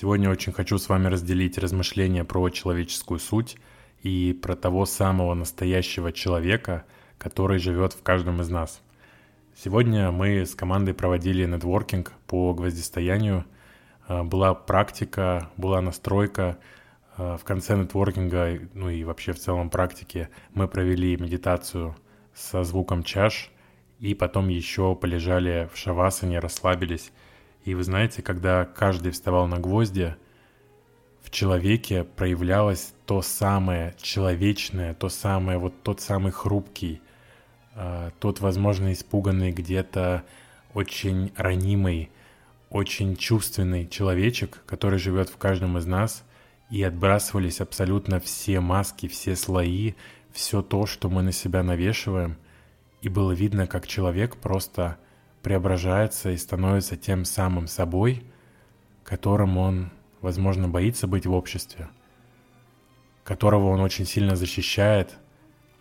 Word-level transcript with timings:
Сегодня 0.00 0.30
очень 0.30 0.54
хочу 0.54 0.78
с 0.78 0.88
вами 0.88 1.08
разделить 1.08 1.58
размышления 1.58 2.24
про 2.24 2.48
человеческую 2.48 3.20
суть 3.20 3.58
и 4.00 4.32
про 4.32 4.56
того 4.56 4.86
самого 4.86 5.34
настоящего 5.34 6.10
человека, 6.10 6.86
который 7.18 7.58
живет 7.58 7.92
в 7.92 8.02
каждом 8.02 8.40
из 8.40 8.48
нас. 8.48 8.80
Сегодня 9.54 10.10
мы 10.10 10.46
с 10.46 10.54
командой 10.54 10.94
проводили 10.94 11.44
нетворкинг 11.44 12.14
по 12.26 12.54
гвоздистоянию. 12.54 13.44
А, 14.08 14.24
была 14.24 14.54
практика, 14.54 15.50
была 15.58 15.82
настройка. 15.82 16.56
А, 17.18 17.36
в 17.36 17.44
конце 17.44 17.76
нетворкинга, 17.76 18.58
ну 18.72 18.88
и 18.88 19.04
вообще 19.04 19.34
в 19.34 19.38
целом 19.38 19.68
практики, 19.68 20.30
мы 20.54 20.66
провели 20.66 21.18
медитацию 21.18 21.94
со 22.32 22.64
звуком 22.64 23.02
чаш, 23.02 23.50
и 23.98 24.14
потом 24.14 24.48
еще 24.48 24.94
полежали 24.94 25.68
в 25.70 25.76
шавасане, 25.76 26.38
расслабились– 26.38 27.12
и 27.64 27.74
вы 27.74 27.84
знаете, 27.84 28.22
когда 28.22 28.64
каждый 28.64 29.12
вставал 29.12 29.46
на 29.46 29.58
гвозди, 29.58 30.14
в 31.22 31.30
человеке 31.30 32.04
проявлялось 32.04 32.92
то 33.06 33.22
самое 33.22 33.94
человечное, 34.00 34.94
то 34.94 35.08
самое, 35.08 35.58
вот 35.58 35.82
тот 35.82 36.00
самый 36.00 36.32
хрупкий, 36.32 37.02
э, 37.74 38.10
тот, 38.18 38.40
возможно, 38.40 38.92
испуганный 38.92 39.52
где-то, 39.52 40.24
очень 40.72 41.32
ранимый, 41.36 42.10
очень 42.70 43.16
чувственный 43.16 43.86
человечек, 43.86 44.62
который 44.66 44.98
живет 44.98 45.28
в 45.28 45.36
каждом 45.36 45.76
из 45.76 45.86
нас, 45.86 46.24
и 46.70 46.82
отбрасывались 46.82 47.60
абсолютно 47.60 48.20
все 48.20 48.60
маски, 48.60 49.08
все 49.08 49.34
слои, 49.36 49.94
все 50.32 50.62
то, 50.62 50.86
что 50.86 51.10
мы 51.10 51.22
на 51.22 51.32
себя 51.32 51.62
навешиваем, 51.62 52.36
и 53.02 53.08
было 53.08 53.32
видно, 53.32 53.66
как 53.66 53.86
человек 53.86 54.36
просто 54.36 54.98
преображается 55.42 56.30
и 56.30 56.36
становится 56.36 56.96
тем 56.96 57.24
самым 57.24 57.66
собой, 57.66 58.24
которым 59.04 59.56
он, 59.56 59.90
возможно, 60.20 60.68
боится 60.68 61.06
быть 61.06 61.26
в 61.26 61.32
обществе, 61.32 61.88
которого 63.24 63.68
он 63.68 63.80
очень 63.80 64.06
сильно 64.06 64.36
защищает 64.36 65.18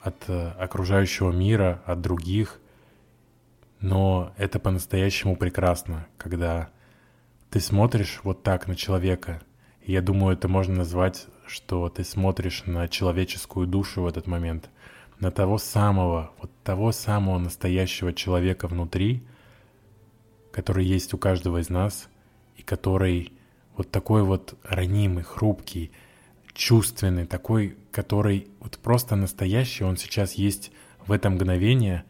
от 0.02 0.16
э, 0.28 0.50
окружающего 0.58 1.32
мира, 1.32 1.82
от 1.86 2.02
других. 2.02 2.60
Но 3.82 4.34
это 4.38 4.60
по-настоящему 4.60 5.36
прекрасно, 5.36 6.08
когда 6.18 6.70
ты 7.50 7.60
смотришь 7.60 8.22
вот 8.24 8.44
так 8.44 8.68
на 8.68 8.76
человека. 8.76 9.42
И 9.82 9.92
я 9.92 10.02
думаю, 10.02 10.36
это 10.36 10.48
можно 10.48 10.76
назвать, 10.76 11.28
что 11.48 11.90
ты 11.90 12.04
смотришь 12.04 12.64
на 12.66 12.88
человеческую 12.88 13.68
душу 13.68 14.04
в 14.04 14.08
этот 14.08 14.28
момент, 14.28 14.70
на 15.20 15.32
того 15.32 15.58
самого, 15.58 16.32
вот 16.40 16.52
того 16.64 16.92
самого 16.92 17.40
настоящего 17.40 18.14
человека 18.14 18.68
внутри– 18.68 19.26
который 20.60 20.84
есть 20.84 21.14
у 21.14 21.18
каждого 21.18 21.60
из 21.62 21.70
нас 21.70 22.10
и 22.58 22.64
который 22.64 23.32
вот 23.78 23.92
такой 23.92 24.24
вот 24.24 24.56
ранимый, 24.64 25.24
хрупкий, 25.24 25.90
чувственный, 26.54 27.26
такой, 27.26 27.78
который 27.94 28.50
вот 28.60 28.78
просто 28.78 29.16
настоящий, 29.16 29.86
он 29.86 29.96
сейчас 29.96 30.34
есть 30.34 30.74
в 31.08 31.14
это 31.14 31.30
мгновение, 31.30 32.04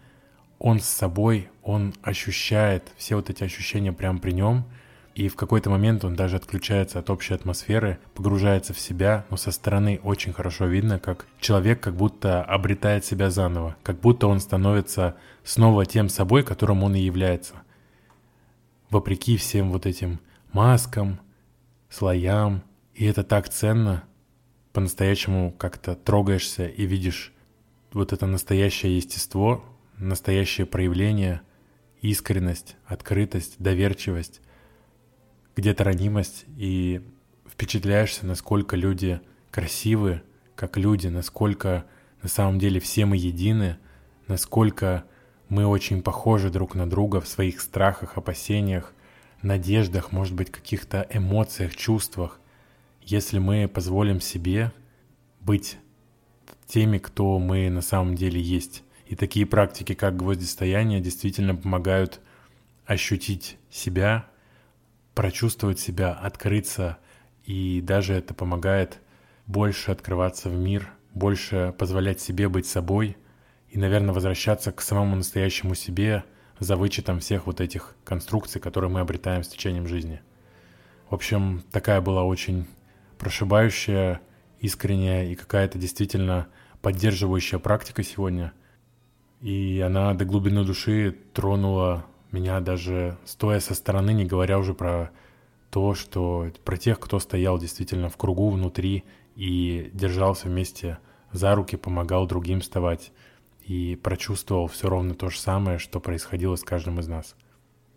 он 0.58 0.80
с 0.80 0.86
собой, 0.86 1.50
он 1.62 1.94
ощущает 2.02 2.92
все 2.98 3.18
вот 3.18 3.30
эти 3.30 3.44
ощущения 3.44 3.94
прямо 3.94 4.18
при 4.18 4.32
нем, 4.32 4.66
и 5.14 5.28
в 5.28 5.36
какой-то 5.36 5.70
момент 5.70 6.04
он 6.04 6.16
даже 6.16 6.38
отключается 6.38 6.98
от 6.98 7.12
общей 7.12 7.36
атмосферы, 7.36 8.00
погружается 8.16 8.74
в 8.74 8.80
себя, 8.80 9.26
но 9.30 9.38
со 9.38 9.52
стороны 9.52 10.00
очень 10.02 10.34
хорошо 10.34 10.66
видно, 10.66 10.98
как 10.98 11.28
человек 11.40 11.82
как 11.82 11.96
будто 11.96 12.44
обретает 12.44 13.06
себя 13.06 13.30
заново, 13.30 13.76
как 13.84 14.00
будто 14.00 14.26
он 14.26 14.40
становится 14.40 15.18
снова 15.44 15.86
тем 15.86 16.10
собой, 16.10 16.42
которым 16.42 16.82
он 16.82 16.96
и 16.96 17.00
является– 17.00 17.54
вопреки 18.90 19.38
всем 19.38 19.72
вот 19.72 19.86
этим 19.86 20.20
маскам, 20.52 21.20
слоям. 21.90 22.64
И 22.94 23.06
это 23.06 23.24
так 23.24 23.50
ценно. 23.50 24.04
По-настоящему 24.74 25.52
как-то 25.52 25.96
трогаешься 25.96 26.68
и 26.68 26.86
видишь 26.86 27.34
вот 27.92 28.14
это 28.14 28.26
настоящее 28.26 28.98
естество, 28.98 29.64
настоящее 29.98 30.68
проявление, 30.68 31.42
искренность, 32.02 32.76
открытость, 32.86 33.56
доверчивость, 33.58 34.42
где-то 35.56 35.84
ранимость, 35.84 36.46
и 36.56 37.02
впечатляешься, 37.50 38.26
насколько 38.26 38.76
люди 38.76 39.20
красивы, 39.52 40.22
как 40.56 40.78
люди, 40.78 41.08
насколько 41.08 41.86
на 42.22 42.30
самом 42.30 42.60
деле 42.60 42.80
все 42.80 43.06
мы 43.06 43.18
едины, 43.18 43.78
насколько 44.28 45.06
мы 45.50 45.66
очень 45.66 46.04
похожи 46.04 46.52
друг 46.52 46.76
на 46.76 46.88
друга 46.88 47.20
в 47.20 47.28
своих 47.28 47.60
страхах, 47.60 48.18
опасениях, 48.18 48.94
надеждах, 49.42 50.12
может 50.12 50.36
быть, 50.36 50.52
каких-то 50.52 51.08
эмоциях, 51.12 51.76
чувствах. 51.76 52.40
Если 53.02 53.40
мы 53.40 53.68
позволим 53.68 54.22
себе 54.22 54.72
быть 55.42 55.78
теми, 56.68 57.00
кто 57.00 57.40
мы 57.40 57.70
на 57.72 57.82
самом 57.82 58.14
деле 58.14 58.40
есть. 58.40 58.84
И 59.08 59.16
такие 59.16 59.48
практики, 59.48 59.96
как 59.96 60.16
гвоздистояние, 60.16 61.02
действительно 61.02 61.56
помогают 61.56 62.22
ощутить 62.86 63.58
себя, 63.72 64.28
прочувствовать 65.16 65.80
себя, 65.80 66.14
открыться, 66.14 66.98
и 67.46 67.82
даже 67.82 68.14
это 68.14 68.36
помогает 68.36 69.00
больше 69.48 69.92
открываться 69.92 70.50
в 70.50 70.54
мир, 70.54 70.92
больше 71.16 71.74
позволять 71.80 72.22
себе 72.22 72.48
быть 72.50 72.68
собой– 72.68 73.18
и, 73.72 73.78
наверное, 73.78 74.14
возвращаться 74.14 74.72
к 74.72 74.82
самому 74.82 75.16
настоящему 75.16 75.76
себе 75.76 76.24
за 76.60 76.76
вычетом 76.76 77.20
всех 77.20 77.46
вот 77.46 77.62
этих 77.62 77.96
конструкций, 78.04 78.60
которые 78.60 78.90
мы 78.90 79.00
обретаем 79.00 79.44
с 79.44 79.48
течением 79.48 79.88
жизни. 79.88 80.22
В 81.10 81.16
общем, 81.16 81.64
такая 81.72 82.02
была 82.02 82.24
очень 82.24 82.68
прошибающая, 83.18 84.22
искренняя 84.60 85.26
и 85.26 85.36
какая-то 85.36 85.78
действительно 85.78 86.48
поддерживающая 86.82 87.60
практика 87.60 88.04
сегодня. 88.04 88.54
И 89.42 89.82
она 89.86 90.14
до 90.14 90.26
глубины 90.26 90.64
души 90.66 91.16
тронула 91.34 92.06
меня 92.32 92.60
даже 92.60 93.18
стоя 93.26 93.60
со 93.60 93.74
стороны, 93.74 94.12
не 94.12 94.26
говоря 94.26 94.60
уже 94.60 94.74
про 94.74 95.12
то, 95.72 95.96
что 95.96 96.52
про 96.64 96.78
тех, 96.78 97.00
кто 97.00 97.20
стоял 97.20 97.58
действительно 97.58 98.10
в 98.10 98.18
кругу 98.18 98.50
внутри 98.50 99.04
и 99.36 99.90
держался 99.94 100.48
вместе 100.48 101.00
за 101.32 101.56
руки, 101.56 101.76
помогал 101.76 102.28
другим 102.28 102.62
вставать 102.62 103.12
и 103.70 103.96
прочувствовал 103.96 104.68
все 104.68 104.90
ровно 104.90 105.14
то 105.14 105.30
же 105.30 105.40
самое, 105.40 105.78
что 105.78 106.00
происходило 106.00 106.56
с 106.56 106.64
каждым 106.64 107.00
из 107.00 107.08
нас– 107.08 107.36